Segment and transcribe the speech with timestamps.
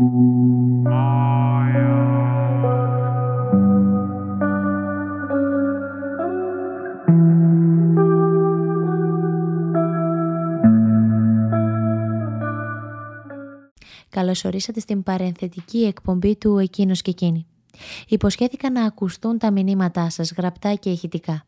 [0.00, 0.08] Καλώς
[14.44, 17.46] ορίσατε στην παρενθετική εκπομπή του «Εκείνος και εκείνη».
[18.08, 21.46] Υποσχέθηκα να ακουστούν τα μηνύματά σας γραπτά και ηχητικά.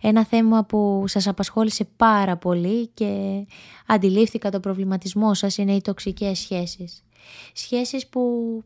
[0.00, 3.44] Ένα θέμα που σας απασχόλησε πάρα πολύ και
[3.86, 7.05] αντιλήφθηκα το προβληματισμό σας είναι οι τοξικές σχέσεις.
[7.52, 8.22] Σχέσεις που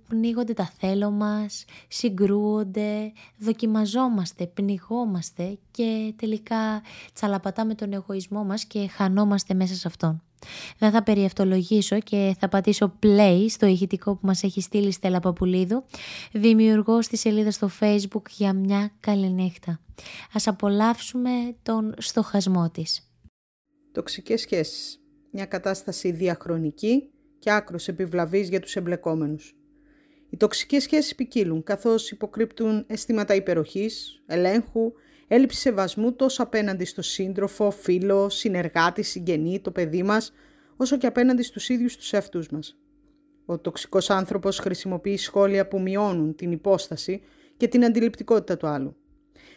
[0.09, 9.55] πνίγονται τα θέλω μας, συγκρούονται, δοκιμαζόμαστε, πνιγόμαστε και τελικά τσαλαπατάμε τον εγωισμό μας και χανόμαστε
[9.55, 10.23] μέσα σε αυτόν.
[10.79, 15.85] Δεν θα περιευτολογήσω και θα πατήσω play στο ηχητικό που μας έχει στείλει Στέλλα Παπουλίδου,
[16.33, 19.81] δημιουργός στη σελίδα στο facebook για μια καλή νύχτα.
[20.33, 21.31] Ας απολαύσουμε
[21.63, 23.11] τον στοχασμό της.
[23.93, 25.01] Τοξικές σχέσεις.
[25.33, 29.55] Μια κατάσταση διαχρονική και άκρος επιβλαβής για τους εμπλεκόμενους.
[30.31, 34.93] Οι τοξικές σχέσεις ποικίλουν καθώς υποκρύπτουν αισθήματα υπεροχής, ελέγχου,
[35.29, 40.33] έλλειψη σεβασμού τόσο απέναντι στο σύντροφο, φίλο, συνεργάτη, συγγενή, το παιδί μας,
[40.77, 42.79] όσο και απέναντι στους ίδιους τους εαυτούς μας.
[43.45, 47.23] Ο τοξικός άνθρωπος χρησιμοποιεί σχόλια που μειώνουν την υπόσταση
[47.57, 48.97] και την αντιληπτικότητα του άλλου.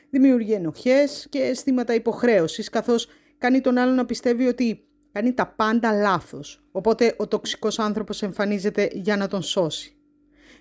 [0.09, 5.91] Δημιουργεί ενοχές και αισθήματα υποχρέωσης, καθώς κάνει τον άλλο να πιστεύει ότι κάνει τα πάντα
[5.91, 9.95] λάθος, οπότε ο τοξικός άνθρωπος εμφανίζεται για να τον σώσει.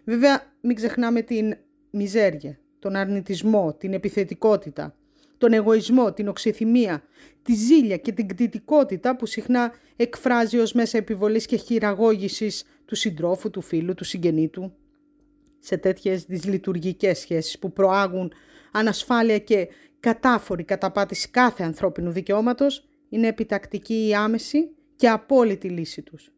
[0.04, 1.56] Βέβαια, μην ξεχνάμε την
[1.90, 4.96] μιζέρια, τον αρνητισμό, την επιθετικότητα,
[5.38, 7.02] τον εγωισμό, την οξυθυμία,
[7.42, 13.50] τη ζήλια και την κτητικότητα που συχνά εκφράζει ως μέσα επιβολής και χειραγώγησης του συντρόφου,
[13.50, 14.74] του φίλου, του συγγενή του.
[15.58, 18.32] Σε τέτοιες δυσλειτουργικές σχέσεις που προάγουν
[18.72, 19.68] ανασφάλεια και
[20.00, 26.32] κατάφορη καταπάτηση κάθε ανθρώπινου δικαιώματος, είναι επιτακτική η άμεση και απόλυτη λύση τους.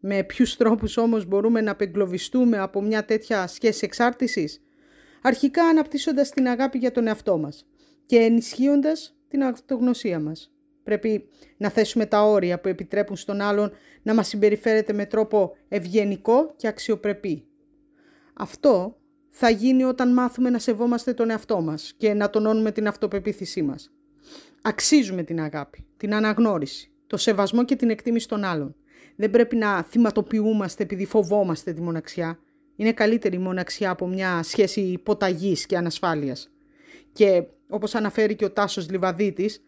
[0.00, 4.62] Με ποιους τρόπους όμως μπορούμε να απεγκλωβιστούμε από μια τέτοια σχέση εξάρτησης;
[5.22, 7.66] Αρχικά αναπτύσσοντας την αγάπη για τον εαυτό μας
[8.06, 10.52] και ενισχύοντας την αυτογνωσία μας.
[10.82, 16.54] Πρέπει να θέσουμε τα όρια που επιτρέπουν στον άλλον να μας συμπεριφέρεται με τρόπο ευγενικό
[16.56, 17.46] και αξιοπρεπή.
[18.34, 18.96] Αυτό
[19.30, 23.92] θα γίνει όταν μάθουμε να σεβόμαστε τον εαυτό μας και να τονώνουμε την αυτοπεποίθησή μας.
[24.62, 28.74] Αξίζουμε την αγάπη, την αναγνώριση, το σεβασμό και την εκτίμηση των άλλων.
[29.16, 32.38] Δεν πρέπει να θυματοποιούμαστε επειδή φοβόμαστε τη μοναξιά.
[32.76, 36.50] Είναι καλύτερη η μοναξιά από μια σχέση υποταγής και ανασφάλειας.
[37.12, 39.62] Και όπως αναφέρει και ο Τάσος Λιβαδίτης,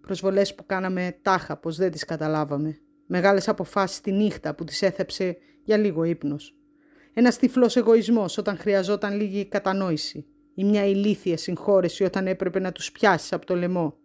[0.00, 2.78] προσβολές που κάναμε τάχα πως δεν τις καταλάβαμε.
[3.06, 6.54] Μεγάλες αποφάσεις τη νύχτα που τις έθεψε για λίγο ύπνος.
[7.12, 12.92] Ένας τυφλός εγωισμός όταν χρειαζόταν λίγη κατανόηση ή μια ηλίθια συγχώρεση όταν έπρεπε να τους
[12.92, 13.96] πιάσεις από το λαιμό.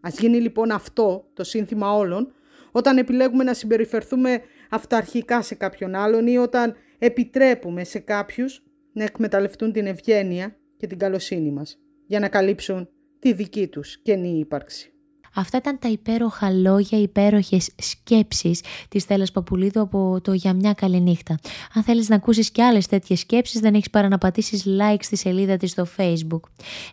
[0.00, 2.32] Ας γίνει λοιπόν αυτό το σύνθημα όλων
[2.72, 4.40] όταν επιλέγουμε να συμπεριφερθούμε
[4.70, 8.62] αυταρχικά σε κάποιον άλλον ή όταν επιτρέπουμε σε κάποιους
[8.92, 14.38] να εκμεταλλευτούν την ευγένεια και την καλοσύνη μας για να καλύψουν τη δική τους καινή
[14.38, 14.92] ύπαρξη.
[15.34, 21.00] Αυτά ήταν τα υπέροχα λόγια, υπέροχες σκέψεις της Στέλλας Παπουλίδου από το «Για μια καλή
[21.00, 21.38] νύχτα».
[21.74, 25.16] Αν θέλεις να ακούσεις και άλλες τέτοιες σκέψεις δεν έχεις παρά να πατήσεις like στη
[25.16, 26.40] σελίδα της στο facebook.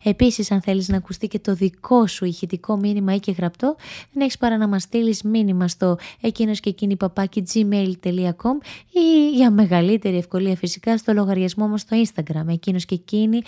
[0.03, 3.76] Επίσης αν θέλεις να ακουστεί και το δικό σου ηχητικό μήνυμα ή και γραπτό
[4.12, 8.58] δεν έχεις παρά να μας στείλεις μήνυμα στο εκείνος και εκείνη παπάκι gmail.com
[8.92, 13.42] ή για μεγαλύτερη ευκολία φυσικά στο λογαριασμό μας στο instagram εκείνος και εκείνη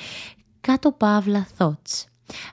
[0.62, 2.04] κάτω παύλα thoughts.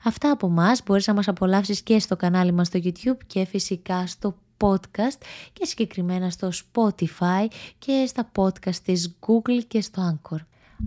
[0.04, 4.06] Αυτά από μας μπορείς να μας απολαύσεις και στο κανάλι μας στο YouTube και φυσικά
[4.06, 5.22] στο podcast
[5.52, 7.46] και συγκεκριμένα στο Spotify
[7.78, 10.38] και στα podcast της Google και στο Anchor.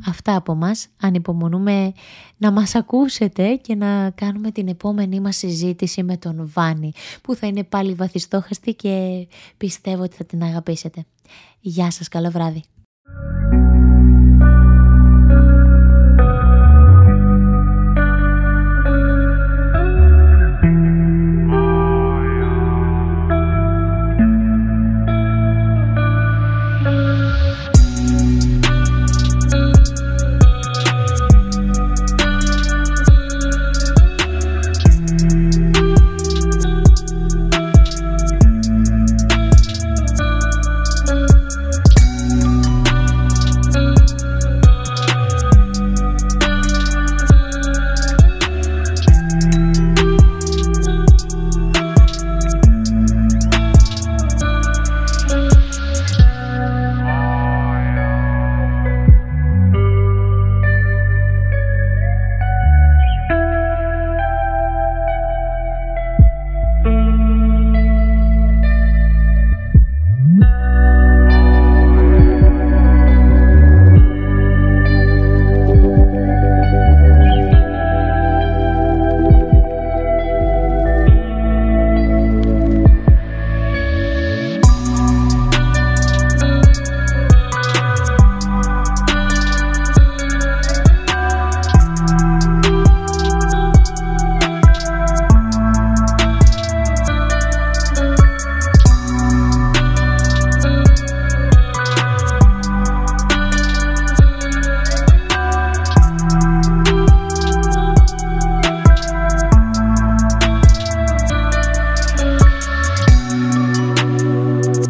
[0.06, 1.92] Αυτά από μας, ανυπομονούμε
[2.38, 7.48] να μας ακούσετε και να κάνουμε την επόμενή μας συζήτηση με τον Βάνη που θα
[7.48, 9.28] είναι πάλι βαθιστόχαστη και
[9.58, 11.06] πιστεύω ότι θα την αγαπήσετε.
[11.60, 12.64] Γεια σας, καλό βράδυ.